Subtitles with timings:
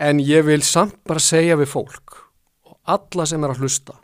[0.00, 2.16] en ég vil samt bara segja við fólk
[2.66, 3.98] og alla sem er að hlusta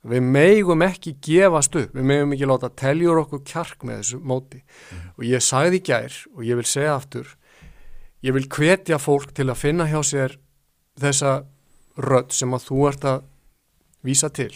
[0.00, 1.90] við megum ekki gefast upp.
[1.92, 4.62] Við megum ekki láta teljur okkur kjark með þessu móti.
[5.18, 7.34] Og ég sagði gær og ég vil segja aftur
[8.24, 10.36] ég vil hvetja fólk til að finna hjá sér
[11.00, 11.40] þessa
[12.00, 13.22] rödd sem að þú ert að
[14.06, 14.52] vísa til.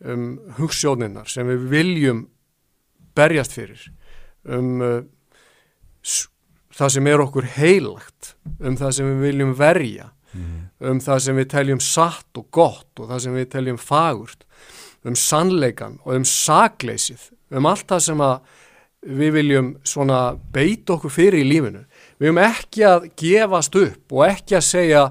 [0.00, 2.26] Um hugssjóninnar sem við viljum
[3.16, 3.82] berjast fyrir.
[4.44, 5.00] Um uh,
[6.74, 10.10] það sem er okkur heilagt um það sem við viljum verja
[10.80, 14.46] um það sem við teljum satt og gott og það sem við teljum fagurt
[15.04, 18.24] um sannleikan og um sakleysið um allt það sem
[19.00, 19.70] við viljum
[20.52, 21.84] beita okkur fyrir í lífinu.
[22.20, 25.04] Við viljum ekki að gefast upp og ekki að segja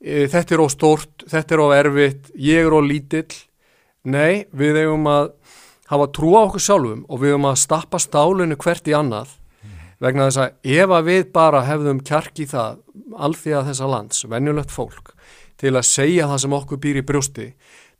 [0.00, 3.36] e, þetta er á stórt, þetta er á erfitt ég er á lítill.
[4.02, 5.34] Nei, við eigum að
[5.92, 9.36] hafa trú á okkur sjálfum og við eigum að stappa stálinu hvert í annað
[10.02, 12.80] vegna þess að ef að við bara hefðum kjark í það
[13.12, 15.12] alþýða þessa lands, venjulegt fólk
[15.60, 17.48] til að segja það sem okkur býr í brjósti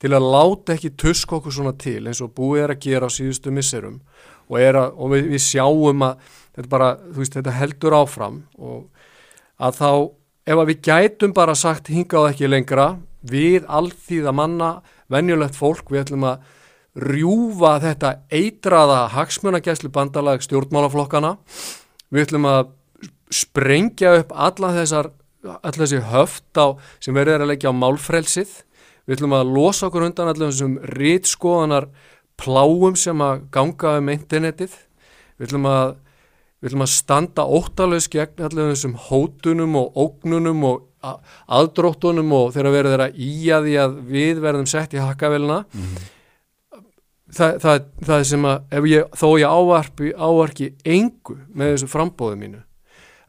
[0.03, 3.11] til að láta ekki tusk okkur svona til eins og búið er að gera á
[3.15, 4.01] síðustu misserum
[4.49, 8.89] og, að, og við, við sjáum að þetta, bara, veist, þetta heldur áfram og
[9.63, 9.91] að þá
[10.43, 12.89] ef að við gætum bara sagt hingað ekki lengra
[13.23, 14.73] við alþýða manna
[15.13, 16.43] venjulegt fólk, við ætlum að
[16.99, 21.37] rjúfa þetta eitraða hagsmunagæslu bandalag stjórnmálaflokkana
[22.13, 22.71] við ætlum að
[23.33, 25.11] sprengja upp alla þessar
[25.43, 28.53] allar þessi höft á sem verður að leggja á málfrelsið.
[29.07, 31.89] Við ætlum að losa okkur undan allar þessum rítskoðanar
[32.39, 34.77] pláum sem að ganga um internetið.
[35.39, 35.97] Við ætlum að
[36.63, 42.77] við ætlum að standa óttalaus gegn allir þessum hótunum og ógnunum og aðdróttunum og þegar
[42.77, 45.65] verður að íja því að við verðum sett í hakkavelina
[47.35, 52.63] það, það, það sem að ég, þó ég ávarpi, ávarki engu með þessu frambóðu mínu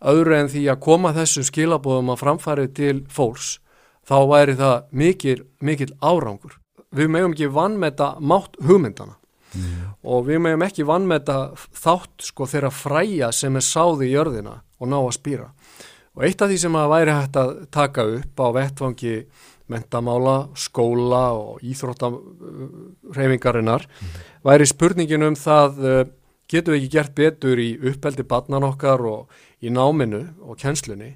[0.04, 3.58] öðru en því að koma þessum skilabóðum að framfæri til fólks
[4.04, 6.58] þá væri það mikil, mikil árangur.
[6.94, 9.16] Við megum ekki vannmeta mátt hugmyndana
[10.04, 14.90] og við meðum ekki vannmeta þátt sko þeirra fræja sem er sáði í jörðina og
[14.90, 15.50] ná að spýra
[16.14, 19.14] og eitt af því sem að væri hægt að taka upp á vettvangi
[19.72, 23.88] mentamála, skóla og íþróttarhefingarinnar
[24.44, 26.04] væri spurningin um það uh,
[26.52, 29.32] getum við ekki gert betur í uppeldi barnan okkar og
[29.64, 31.16] í náminu og kjenslunni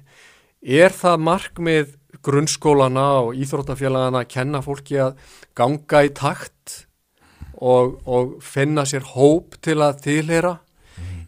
[0.62, 5.18] er það markmið grunnskólana og íþróttafélagana að kenna fólki að
[5.58, 6.86] ganga í takt
[7.58, 10.54] og, og finna sér hóp til að tilhera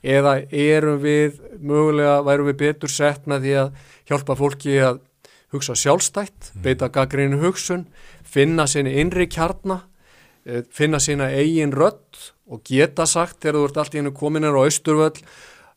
[0.00, 3.72] eða erum við mögulega, værum við betur sett með því að
[4.08, 5.02] hjálpa fólki að
[5.50, 7.86] hugsa sjálfstætt, beita gaggrínu hugsun,
[8.22, 9.80] finna sinni innri kjarna,
[10.46, 14.54] eh, finna sína eigin rödd og geta sagt þegar þú ert allt í hennu kominir
[14.54, 15.18] á Austurvöll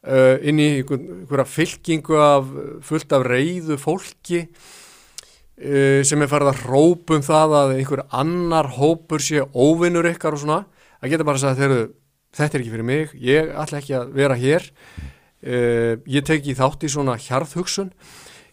[0.07, 2.49] uh, inn í einhver, einhverja fylkingu af
[2.85, 8.71] fullt af reyðu fólki uh, sem er farið að hrópa um það að einhver annar
[8.79, 10.63] hópur sé óvinnur ykkar og svona.
[11.03, 11.87] Að geta bara að segja þegar
[12.33, 16.87] þetta er ekki fyrir mig, ég ætla ekki að vera hér uh, ég teki þátt
[16.87, 17.93] í svona hjarðhugsun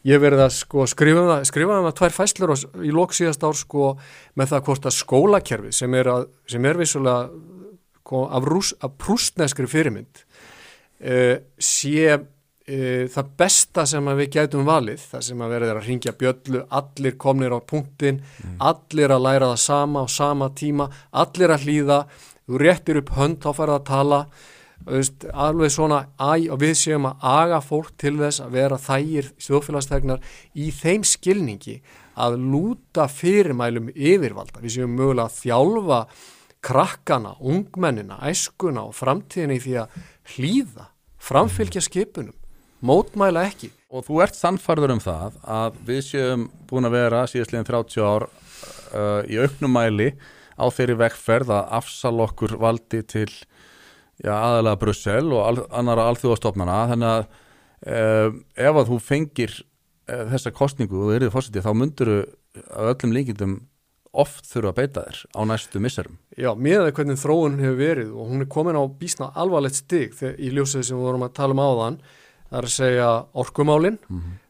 [0.07, 2.93] ég hef verið að sko, skrifa um það skrifa um það tvær fæslur og, í
[2.95, 3.93] lok síðast ár sko,
[4.39, 7.31] með það hvort að skólakerfi sem er, að, sem er vissulega
[8.01, 15.05] sko, af, rús, af prústneskri fyrirmynd uh, sé uh, það besta sem við gætum valið,
[15.13, 18.23] það sem að verður að ringja bjöllu, allir komnir á punktin
[18.57, 22.01] allir að læra það sama á sama tíma, allir að hlýða
[22.51, 24.25] þú réttir upp hönd þá færð að tala
[24.87, 29.31] veist, alveg svona æ, og við séum að aga fólk til þess að vera þægir
[29.47, 30.23] þjóðfélagstegnar
[30.55, 31.81] í þeim skilningi
[32.21, 36.01] að lúta fyrirmælum yfirvalda, við séum mögulega að þjálfa
[36.65, 40.01] krakkana, ungmennina, æskuna og framtíðinni því að
[40.35, 42.37] hlýða, framfylgja skipunum,
[42.85, 43.71] mótmæla ekki.
[43.91, 48.29] Og þú ert sannfarður um það að við séum búin að vera síðastliðin 30 ár
[48.29, 50.13] uh, í auknum mæli
[50.61, 53.31] á þeirri vekkferð að afsal okkur valdi til
[54.21, 60.25] já, aðalega Brussel og al annara alþjóðastofnana þannig að uh, ef að þú fengir uh,
[60.35, 63.59] þessa kostningu og þú eruð fórsetið þá myndur að öllum líkindum
[64.11, 66.17] oft þurfa að beita þér á næstu misserum.
[66.35, 70.17] Já, með það hvernig þróun hefur verið og hún er komin á bísna alvarlegt stig
[70.19, 72.01] þegar, í ljósið sem við vorum að tala um áðan
[72.51, 73.09] það er að segja
[73.39, 73.99] orkumálin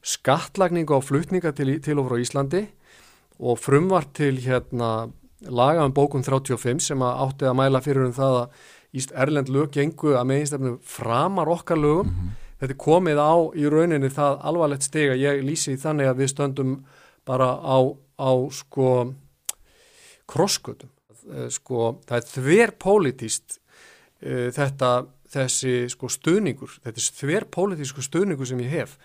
[0.00, 2.62] skattlagning á flutninga til, til og frá Íslandi
[3.40, 5.10] og frumvart til hérna
[5.48, 9.50] laga um bókun 35 sem að átti að mæla fyrir um það að Íst Erlend
[9.52, 12.10] lög gengu að meginstefnu framar okkar lögum
[12.60, 16.32] þetta er komið á í rauninni það alvarlegt stig að ég lýsi þannig að við
[16.34, 16.74] stöndum
[17.28, 17.78] bara á,
[18.20, 18.90] á sko
[20.30, 20.90] krosskötum.
[21.52, 24.92] Sko, það er þver pólitíst uh, þetta,
[25.30, 28.96] þessi sko stuðningur, þetta er þver pólitísku stuðningur sem ég hef.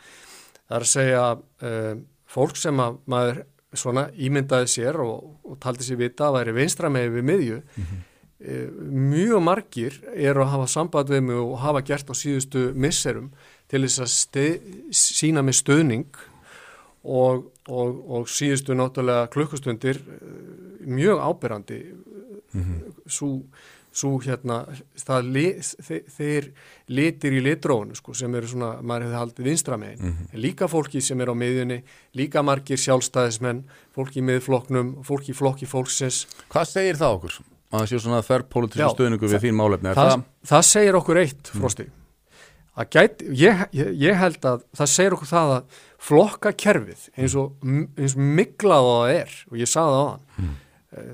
[0.65, 1.91] Það er að segja uh,
[2.35, 3.43] fólk sem að maður
[3.75, 7.95] svona ímyndaði sér og, og taldi sér vita að væri vinstra með við miðju e,
[8.45, 13.31] mjög margir eru að hafa samband við mig og hafa gert á síðustu misserum
[13.71, 16.09] til þess að steð, sína mig stöðning
[17.05, 20.35] og, og, og síðustu náttúrulega klukkustundir eh,
[20.85, 22.93] mjög ábyrrandi mm -hmm.
[23.07, 23.41] svo,
[23.91, 24.65] svo hérna
[25.21, 26.51] li, þe þeir
[26.87, 30.37] litir í litrónu sko, sem eru svona, maður hefði haldið vinstra megin, mm -hmm.
[30.37, 31.83] líka fólki sem er á miðjunni,
[32.13, 33.63] líka margir sjálfstæðismenn
[33.95, 36.27] fólki í miðfloknum, fólki í flokki fólksins.
[36.49, 37.54] Hvað segir það okkur?
[37.73, 41.53] Að það séu svona þerrpolítisku stöðningu við þín málefni það, það, það segir okkur eitt,
[41.55, 42.01] Frosti mm
[42.75, 48.17] Gæt, ég, ég held að það segir okkur það að flokka kerfið eins og, eins
[48.17, 50.57] og miklað það er og ég saði það á þann mm.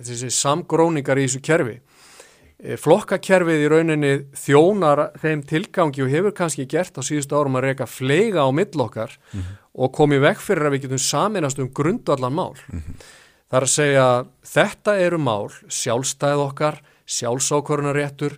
[0.08, 4.12] þessi samgróningar í þessu kerfi eh, flokka kerfið í rauninni
[4.42, 9.14] þjónar þeim tilgangi og hefur kannski gert á síðustu árum að reyka fleiga á millokkar
[9.30, 9.56] mm.
[9.86, 13.04] og komið vekk fyrir að við getum saminast um grundvallan mál mm.
[13.52, 14.08] Það er að segja
[14.54, 16.80] þetta eru mál sjálfstæð okkar
[17.12, 18.38] sjálfsákvörnaréttur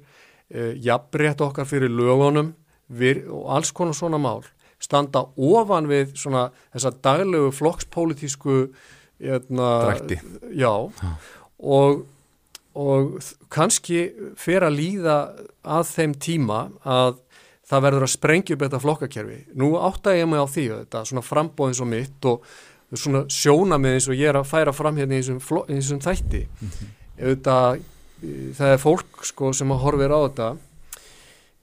[0.50, 2.56] eh, jafnrétt okkar fyrir lögunum
[2.89, 4.42] vir, og alls konar svona mál
[4.83, 8.57] standa ofan við svona þessa daglegu flokkspolítísku
[9.24, 10.19] hérna, drækti
[10.60, 10.74] já.
[11.63, 12.04] Og,
[12.75, 13.13] og
[13.54, 15.18] kannski fer að líða
[15.63, 17.21] að þeim tíma að
[17.69, 19.39] það verður að sprengja upp þetta flokkakerfi.
[19.56, 22.44] Nú átta ég mig á því þetta svona frambóðins og mitt og
[23.00, 26.04] svona sjóna með eins og ég er að færa fram hérna í þessum, í þessum
[26.04, 26.94] þætti mm -hmm.
[27.22, 27.57] þetta,
[28.60, 30.50] það er fólk sko sem að horfir á þetta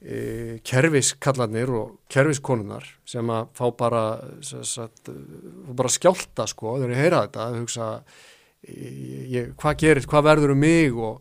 [0.01, 4.05] e, kerfiskallarnir og kerfiskonunar sem að fá bara,
[4.43, 5.11] sagt,
[5.77, 7.91] bara skjálta sko þegar ég heyra þetta hugsa
[8.67, 11.21] ég, hvað gerir, hvað verður um mig og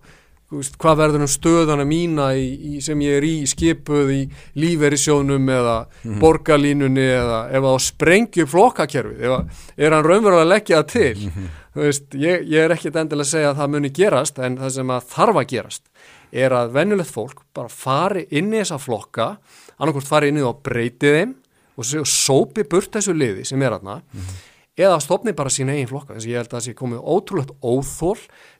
[0.50, 4.20] veist, hvað verður um stöðana mína í, í, sem ég er í skipuð í
[4.60, 6.20] líferisjónum eða mm -hmm.
[6.24, 11.32] borgarlínunni eða ef það sprengju flokkakerfið, ef er hann raunverulega að leggja það til mm
[11.36, 11.50] -hmm.
[11.84, 14.90] veist, ég, ég er ekkit endilega að segja að það muni gerast en það sem
[14.90, 15.84] að þarf að gerast
[16.32, 19.38] er að vennulegt fólk bara fari inn í þessa flokka
[19.78, 21.36] annarkort fari inn í það og breyti þeim
[21.80, 24.49] og sópi burt þessu liði sem er aðna mm -hmm.
[24.80, 27.56] Eða stopni bara sína eigin flokka þess að ég held að það sé komið ótrúlegt
[27.62, 28.20] óþól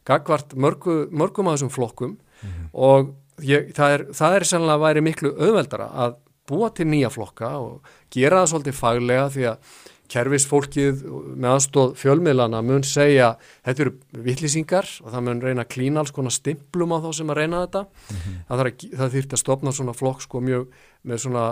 [0.10, 2.72] gagvart mörgu, mörgum af þessum flokkum mm -hmm.
[2.74, 3.14] og
[3.44, 6.18] ég, það er, er sannlega að væri miklu auðveldara að
[6.50, 9.58] búa til nýja flokka og gera það svolítið faglega því að
[10.10, 11.04] kervisfólkið
[11.36, 13.34] með aðstóð fjölmiðlana mun segja
[13.68, 17.30] þetta eru vittlýsingar og það mun reyna að klína alls konar stimplum á þá sem
[17.30, 18.40] að reyna þetta mm -hmm.
[18.50, 18.72] það,
[19.02, 20.68] það þýrt að stopna svona flokk sko mjög
[21.04, 21.46] með svona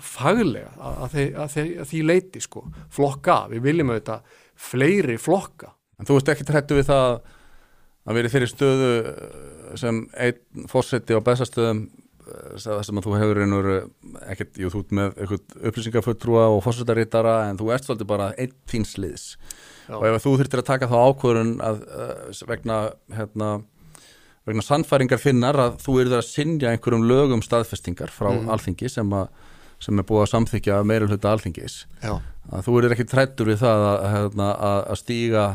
[0.00, 5.74] faglega að, að, að, að því leiti sko flokka, við viljum auðvitað fleiri flokka.
[5.98, 7.20] En þú veist ekki trættu við það
[8.08, 8.92] að verið fyrir stöðu
[9.80, 11.84] sem einn fórseti á bestastöðum
[12.60, 13.68] það sem að þú hefur einhver
[14.32, 15.20] ekkert, jú þú ert með
[15.70, 19.26] upplýsingafulltrúa og fórsvöldarítara en þú ert svolítið bara einn þínsliðs
[19.90, 22.80] og ef þú þurftir að taka þá ákvörun að, að vegna
[23.16, 23.48] hérna,
[24.48, 28.50] vegna sannfæringar finnar að þú eru það að sinja einhverjum lögum staðfestingar frá mm.
[28.54, 29.24] alþingi sem, a,
[29.82, 32.14] sem er búið að samþykja meira hluta alþingis Já.
[32.50, 35.48] að þú eru ekki trættur við það að, hérna, að, að stíga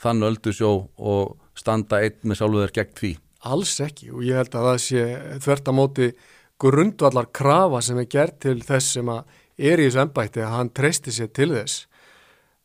[0.00, 3.12] þann öldusjó og standa einn með sjálfuður gegn því
[3.48, 5.04] Alls ekki og ég held að það sé
[5.40, 6.08] þvert að móti
[6.60, 10.72] grundvallar krafa sem er gert til þess sem að er í þessu ennbætti að hann
[10.76, 11.86] treysti sér til þess.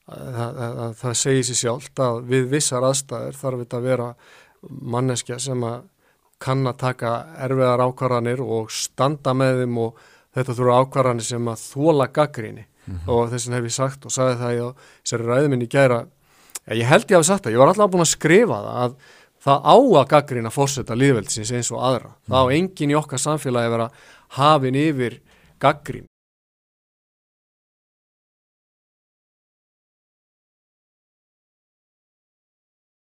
[0.06, 4.10] Það, það, það segir sér sjálft að við vissar aðstæður þarf þetta að vera
[4.96, 5.88] manneskja sem að
[6.46, 7.14] kann að taka
[7.46, 10.02] erfiðar ákvarðanir og standa með þeim og
[10.36, 13.10] þetta þurfa ákvarðanir sem að þóla gaggríni mm -hmm.
[13.10, 14.66] og þess vegna hef ég sagt og sagði það í
[15.04, 16.00] þessari ræðminni gæra,
[16.68, 18.96] ég held ég að hafa sagt það, ég var alltaf búin að skrifa það að
[19.46, 22.12] það á að gaggrina fórseta líðveldsins eins og aðra.
[22.16, 22.28] Mm.
[22.32, 23.90] Það á engin í okkar samfélagi að vera
[24.40, 25.20] hafin yfir
[25.62, 26.10] gaggrín